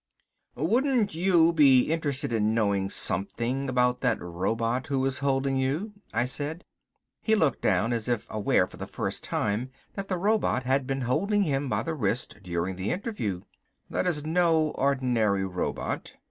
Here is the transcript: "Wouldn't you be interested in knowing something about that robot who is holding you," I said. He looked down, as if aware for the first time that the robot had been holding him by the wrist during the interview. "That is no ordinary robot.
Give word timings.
"Wouldn't 0.55 1.13
you 1.13 1.53
be 1.53 1.81
interested 1.91 2.33
in 2.33 2.55
knowing 2.55 2.89
something 2.89 3.69
about 3.69 4.01
that 4.01 4.19
robot 4.19 4.87
who 4.87 5.05
is 5.05 5.19
holding 5.19 5.57
you," 5.57 5.93
I 6.11 6.25
said. 6.25 6.65
He 7.21 7.35
looked 7.35 7.61
down, 7.61 7.93
as 7.93 8.09
if 8.09 8.25
aware 8.27 8.65
for 8.65 8.77
the 8.77 8.87
first 8.87 9.23
time 9.23 9.69
that 9.93 10.07
the 10.07 10.17
robot 10.17 10.63
had 10.63 10.87
been 10.87 11.01
holding 11.01 11.43
him 11.43 11.69
by 11.69 11.83
the 11.83 11.93
wrist 11.93 12.39
during 12.41 12.77
the 12.77 12.89
interview. 12.89 13.43
"That 13.91 14.07
is 14.07 14.25
no 14.25 14.69
ordinary 14.71 15.45
robot. 15.45 16.13